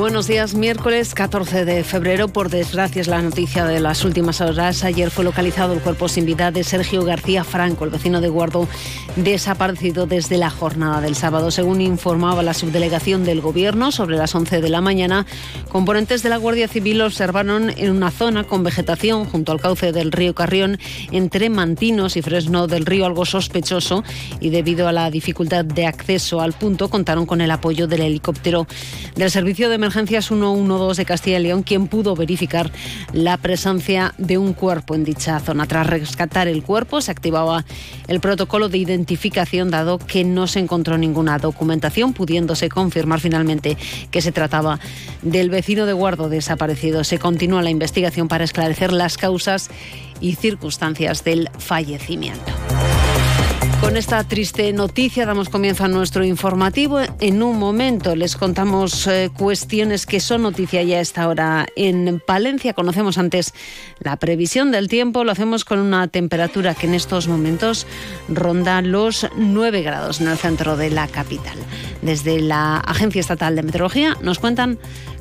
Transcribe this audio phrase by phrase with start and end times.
[0.00, 2.28] Buenos días, miércoles 14 de febrero.
[2.28, 4.82] Por desgracia es la noticia de las últimas horas.
[4.82, 8.66] Ayer fue localizado el cuerpo sin vida de Sergio García Franco, el vecino de Guardo,
[9.16, 11.50] desaparecido desde la jornada del sábado.
[11.50, 15.26] Según informaba la subdelegación del Gobierno, sobre las 11 de la mañana,
[15.68, 20.12] componentes de la Guardia Civil observaron en una zona con vegetación junto al cauce del
[20.12, 20.78] río Carrión,
[21.12, 24.02] entre Mantinos y Fresno del Río, algo sospechoso
[24.40, 28.66] y debido a la dificultad de acceso al punto, contaron con el apoyo del helicóptero
[29.14, 32.70] del Servicio de Emergencias 112 de Castilla y León, quien pudo verificar
[33.12, 35.66] la presencia de un cuerpo en dicha zona.
[35.66, 37.64] Tras rescatar el cuerpo, se activaba
[38.06, 43.76] el protocolo de identificación, dado que no se encontró ninguna documentación, pudiéndose confirmar finalmente
[44.12, 44.78] que se trataba
[45.22, 47.02] del vecino de Guardo desaparecido.
[47.02, 49.70] Se continúa la investigación para esclarecer las causas
[50.20, 52.52] y circunstancias del fallecimiento.
[53.80, 57.00] Con esta triste noticia damos comienzo a nuestro informativo.
[57.20, 62.22] En un momento les contamos eh, cuestiones que son noticia ya a esta hora en
[62.24, 62.74] Palencia.
[62.74, 63.54] Conocemos antes
[63.98, 65.24] la previsión del tiempo.
[65.24, 67.86] Lo hacemos con una temperatura que en estos momentos
[68.28, 71.58] ronda los 9 grados en el centro de la capital.
[72.02, 74.78] Desde la Agencia Estatal de Meteorología nos cuentan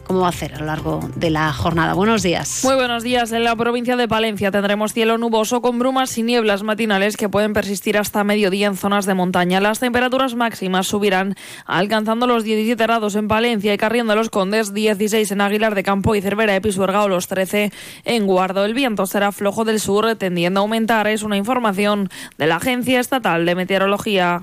[0.09, 1.93] cómo va a hacer a lo largo de la jornada.
[1.93, 2.61] Buenos días.
[2.63, 3.31] Muy buenos días.
[3.31, 7.53] En la provincia de Palencia tendremos cielo nuboso con brumas y nieblas matinales que pueden
[7.53, 9.61] persistir hasta mediodía en zonas de montaña.
[9.61, 11.35] Las temperaturas máximas subirán
[11.67, 16.15] alcanzando los 17 grados en Palencia y Carriendo los Condes, 16 en Aguilar de Campo
[16.15, 17.71] y Cervera de Pisuerga o los 13
[18.03, 18.65] en Guardo.
[18.65, 21.07] El viento será flojo del sur tendiendo a aumentar.
[21.07, 24.41] Es una información de la Agencia Estatal de Meteorología.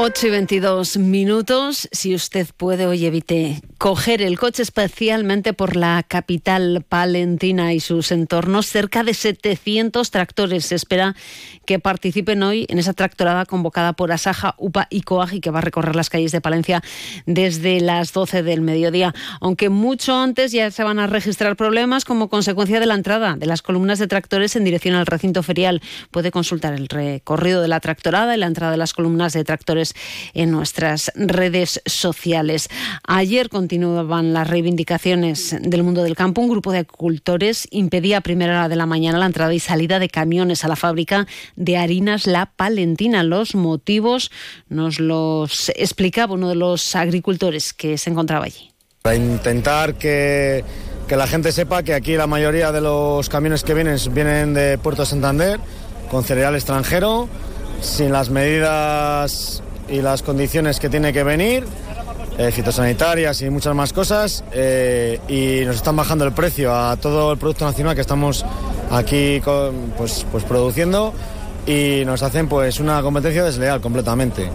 [0.00, 1.88] 8 y 22 minutos.
[1.90, 8.10] Si usted puede, hoy evite coger el coche, especialmente por la capital palentina y sus
[8.10, 8.66] entornos.
[8.66, 11.14] Cerca de 700 tractores se espera
[11.64, 15.62] que participen hoy en esa tractorada convocada por Asaja, UPA y COAGI, que va a
[15.62, 16.82] recorrer las calles de Palencia
[17.26, 19.14] desde las 12 del mediodía.
[19.40, 23.46] Aunque mucho antes ya se van a registrar problemas como consecuencia de la entrada de
[23.46, 25.80] las columnas de tractores en dirección al recinto ferial.
[26.10, 29.94] Puede consultar el recorrido de la tractorada y la entrada de las columnas de tractores
[30.34, 32.68] en nuestras redes sociales.
[33.06, 36.40] Ayer continuaban las reivindicaciones del mundo del campo.
[36.40, 39.98] Un grupo de agricultores impedía a primera hora de la mañana la entrada y salida
[39.98, 43.22] de camiones a la fábrica de harinas La Palentina.
[43.22, 44.30] Los motivos
[44.70, 48.72] nos los explicaba uno de los agricultores que se encontraba allí.
[49.02, 50.64] Para intentar que,
[51.06, 54.78] que la gente sepa que aquí la mayoría de los camiones que vienen vienen de
[54.78, 55.60] Puerto Santander
[56.10, 57.28] con cereal extranjero,
[57.82, 61.64] sin las medidas y las condiciones que tiene que venir,
[62.38, 67.32] eh, fitosanitarias y muchas más cosas, eh, y nos están bajando el precio a todo
[67.32, 68.44] el producto nacional que estamos
[68.90, 69.42] aquí
[69.96, 71.12] pues, pues produciendo
[71.66, 74.48] y nos hacen pues una competencia desleal completamente.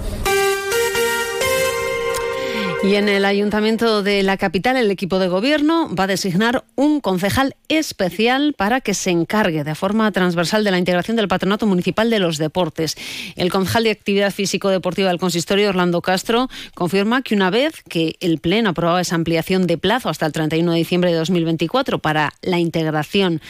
[2.83, 6.99] Y en el Ayuntamiento de la capital, el equipo de gobierno va a designar un
[6.99, 12.09] concejal especial para que se encargue de forma transversal de la integración del Patronato Municipal
[12.09, 12.97] de los Deportes.
[13.37, 18.39] El concejal de Actividad Físico-Deportiva del Consistorio, Orlando Castro, confirma que una vez que el
[18.39, 22.59] Pleno aprobaba esa ampliación de plazo hasta el 31 de diciembre de 2024 para la
[22.59, 23.41] integración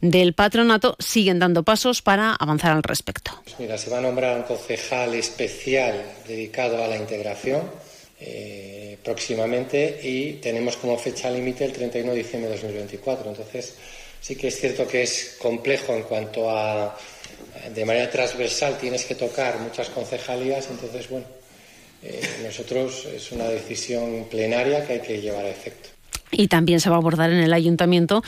[0.00, 3.32] del patronato, siguen dando pasos para avanzar al respecto.
[3.58, 7.62] Mira, se va a nombrar un concejal especial dedicado a la integración
[8.20, 13.30] eh, próximamente y tenemos como fecha límite el 31 de diciembre de 2024.
[13.30, 13.74] Entonces,
[14.20, 16.98] sí que es cierto que es complejo en cuanto a,
[17.74, 21.26] de manera transversal, tienes que tocar muchas concejalías, entonces, bueno,
[22.02, 25.95] eh, nosotros es una decisión plenaria que hay que llevar a efecto.
[26.30, 28.22] Y también se va a abordar en el ayuntamiento,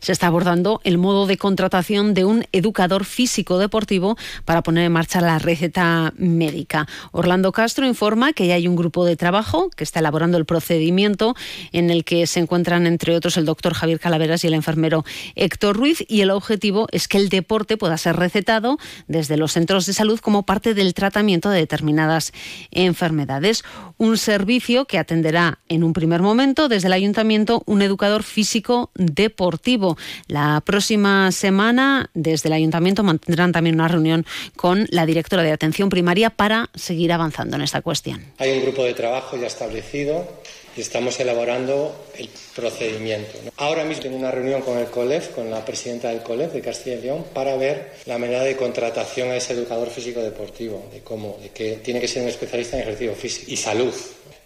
[0.00, 4.92] se está abordando el modo de contratación de un educador físico deportivo para poner en
[4.92, 6.86] marcha la receta médica.
[7.10, 11.34] Orlando Castro informa que ya hay un grupo de trabajo que está elaborando el procedimiento
[11.72, 15.04] en el que se encuentran, entre otros, el doctor Javier Calaveras y el enfermero
[15.34, 16.04] Héctor Ruiz.
[16.08, 18.78] Y el objetivo es que el deporte pueda ser recetado
[19.08, 22.32] desde los centros de salud como parte del tratamiento de determinadas
[22.70, 23.64] enfermedades.
[23.98, 29.96] Un servicio que atenderá en un primer momento desde el ayuntamiento un educador físico deportivo.
[30.26, 34.26] La próxima semana, desde el ayuntamiento, mantendrán también una reunión
[34.56, 38.24] con la directora de atención primaria para seguir avanzando en esta cuestión.
[38.38, 40.26] Hay un grupo de trabajo ya establecido
[40.76, 43.38] y estamos elaborando el procedimiento.
[43.56, 46.96] Ahora mismo tengo una reunión con el COLEF, con la presidenta del COLEF de Castilla
[46.96, 51.38] y León, para ver la manera de contratación a ese educador físico deportivo, de cómo,
[51.42, 53.94] de que tiene que ser un especialista en ejercicio físico y salud.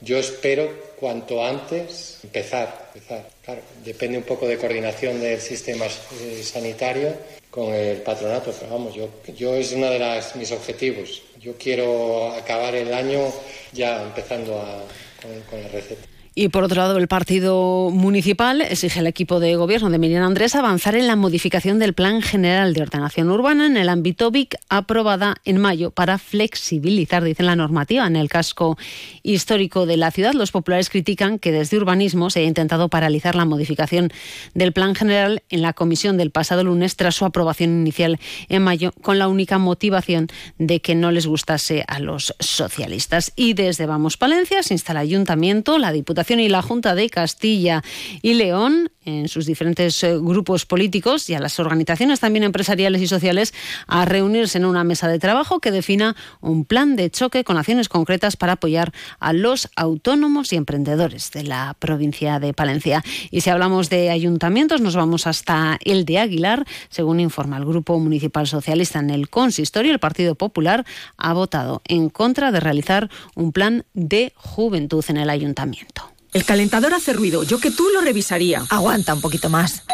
[0.05, 0.71] Yo espero
[1.01, 3.27] cuanto antes empezar, empezar.
[3.43, 7.15] Claro, depende un poco de coordinación del sistema eh, sanitario
[7.51, 11.23] con el patronato, pero vamos, yo, yo es uno de las, mis objetivos.
[11.41, 13.33] Yo quiero acabar el año
[13.73, 14.85] ya empezando a,
[15.23, 16.14] con, con la receta.
[16.37, 20.57] Y por otro lado, el Partido Municipal exige al equipo de gobierno de Miriam Andrés
[20.57, 25.37] avanzar en la modificación del Plan General de Ordenación Urbana en el ámbito BIC, aprobada
[25.45, 28.77] en mayo para flexibilizar, dicen la normativa, en el casco
[29.23, 30.35] histórico de la ciudad.
[30.35, 34.11] Los populares critican que desde urbanismo se haya intentado paralizar la modificación
[34.55, 38.91] del Plan General en la comisión del pasado lunes tras su aprobación inicial en mayo,
[39.03, 40.27] con la única motivación
[40.59, 43.33] de que no les gustase a los socialistas.
[43.37, 47.83] Y desde Vamos Palencia se instala ayuntamiento, la Diputación y la Junta de Castilla
[48.23, 53.07] y León, en sus diferentes eh, grupos políticos y a las organizaciones también empresariales y
[53.07, 53.53] sociales,
[53.87, 57.91] a reunirse en una mesa de trabajo que defina un plan de choque con acciones
[57.91, 63.05] concretas para apoyar a los autónomos y emprendedores de la provincia de Palencia.
[63.31, 66.65] Y si hablamos de ayuntamientos, nos vamos hasta el de Aguilar.
[66.89, 70.87] Según informa el Grupo Municipal Socialista en el consistorio, el Partido Popular
[71.19, 76.14] ha votado en contra de realizar un plan de juventud en el ayuntamiento.
[76.35, 77.45] El calentador hace ruido.
[77.45, 78.67] Yo que tú lo revisaría.
[78.69, 79.85] Aguanta un poquito más.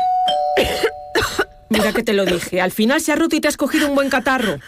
[1.69, 2.63] Mira que te lo dije.
[2.63, 4.59] Al final se ha roto y te has cogido un buen catarro.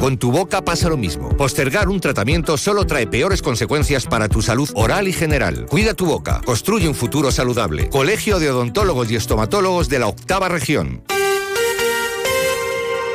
[0.00, 1.36] Con tu boca pasa lo mismo.
[1.36, 5.66] Postergar un tratamiento solo trae peores consecuencias para tu salud oral y general.
[5.66, 6.40] Cuida tu boca.
[6.44, 7.90] Construye un futuro saludable.
[7.90, 11.02] Colegio de Odontólogos y Estomatólogos de la Octava Región.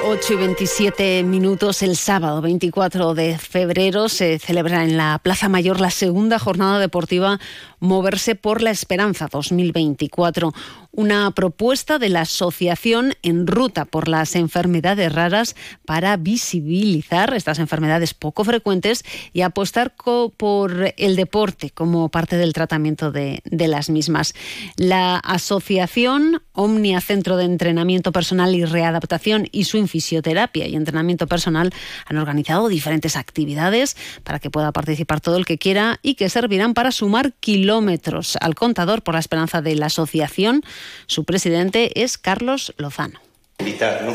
[0.08, 5.80] 8 y 27 minutos el sábado 24 de febrero se celebra en la Plaza Mayor
[5.80, 7.40] la segunda jornada deportiva
[7.80, 10.54] Moverse por la Esperanza 2024,
[10.96, 15.56] una propuesta de la Asociación en Ruta por las Enfermedades Raras
[15.86, 19.04] para visibilizar estas enfermedades poco frecuentes
[19.34, 19.94] y apostar
[20.38, 24.34] por el deporte como parte del tratamiento de, las mismas.
[24.78, 31.74] La Asociación Omnia Centro de Entrenamiento Personal y Readaptación y su fisioterapia y entrenamiento personal
[32.06, 36.74] han organizado diferentes actividades para que pueda participar todo el que quiera y que servirán
[36.74, 40.64] para sumar kilómetros al contador por la esperanza de la asociación.
[41.08, 43.20] Su presidente es Carlos Lozano.
[43.60, 44.06] Invitar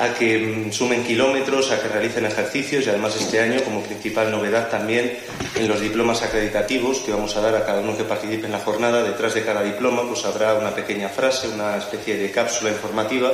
[0.00, 4.30] a que mm, sumen kilómetros, a que realicen ejercicios y además este año como principal
[4.32, 5.18] novedad también
[5.54, 8.58] en los diplomas acreditativos que vamos a dar a cada uno que participe en la
[8.58, 13.32] jornada, detrás de cada diploma pues habrá una pequeña frase, una especie de cápsula informativa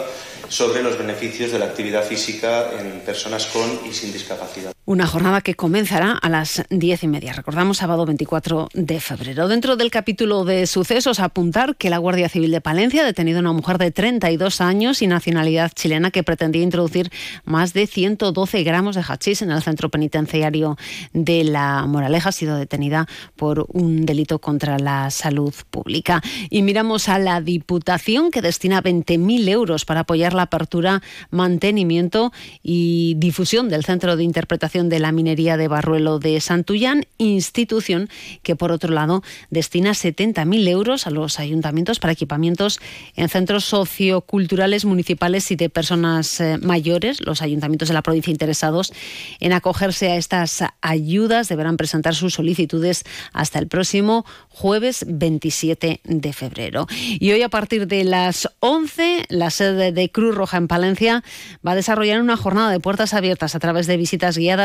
[0.48, 4.74] sobre los beneficios de la actividad física en personas con y sin discapacidad.
[4.84, 7.32] Una jornada que comenzará a las diez y media.
[7.32, 9.46] Recordamos sábado 24 de febrero.
[9.46, 13.43] Dentro del capítulo de sucesos, apuntar que la Guardia Civil de Palencia ha detenido a
[13.43, 17.12] una mujer de 32 años y nacionalidad chilena que pretendía introducir
[17.44, 20.76] más de 112 gramos de hachís en el centro penitenciario
[21.12, 22.31] de La Moraleja.
[22.31, 23.06] Ha sido detenida
[23.37, 26.23] por un delito contra la salud pública.
[26.50, 32.32] Y miramos a la Diputación que destina 20.000 euros para apoyar la apertura, mantenimiento
[32.64, 38.08] y difusión del centro de interpretación de la minería de Barruelo de Santullán, institución
[38.42, 42.80] que, por otro lado, destina 70.000 euros a los ayuntamientos para equipamientos
[43.14, 47.20] en centros socioculturales municipales y de personas eh, mayores.
[47.20, 48.94] Los ayuntamientos de la provincia interesados
[49.40, 56.32] en acogerse a estas ayudas deberán presentar sus solicitudes hasta el próximo jueves 27 de
[56.32, 56.86] febrero.
[57.20, 61.22] Y hoy, a partir de las 11, la sede de Cruz Roja en Palencia
[61.67, 64.61] va a desarrollar una jornada de puertas abiertas a través de visitas guiadas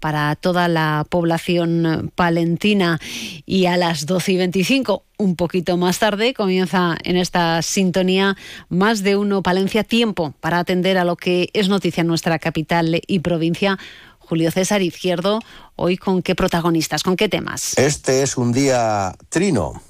[0.00, 2.98] para toda la población palentina.
[3.44, 8.36] Y a las 12 y 25, un poquito más tarde, comienza en esta sintonía
[8.68, 13.00] más de uno Palencia tiempo para atender a lo que es noticia en nuestra capital
[13.06, 13.78] y provincia.
[14.18, 15.40] Julio César Izquierdo,
[15.76, 17.78] hoy con qué protagonistas, con qué temas.
[17.78, 19.80] Este es un día trino,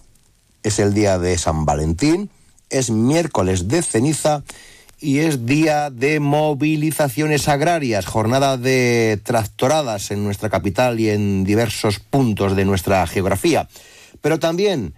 [0.62, 2.28] es el día de San Valentín,
[2.68, 4.42] es miércoles de ceniza
[5.06, 12.00] y es día de movilizaciones agrarias, jornada de tractoradas en nuestra capital y en diversos
[12.00, 13.68] puntos de nuestra geografía.
[14.20, 14.94] Pero también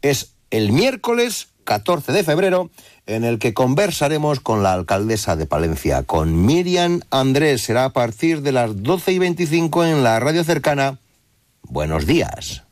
[0.00, 2.70] es el miércoles 14 de febrero
[3.06, 7.62] en el que conversaremos con la alcaldesa de Palencia, con Miriam Andrés.
[7.62, 10.98] Será a partir de las 12 y 25 en la radio cercana.
[11.62, 12.64] Buenos días.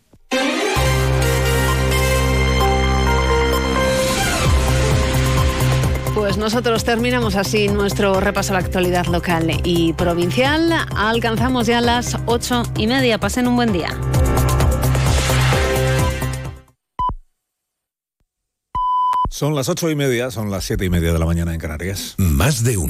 [6.30, 10.72] Pues nosotros terminamos así nuestro repaso a la actualidad local y provincial.
[10.94, 13.18] Alcanzamos ya las ocho y media.
[13.18, 13.88] Pasen un buen día.
[19.28, 22.14] Son las ocho y media, son las siete y media de la mañana en Canarias.
[22.18, 22.78] Más de un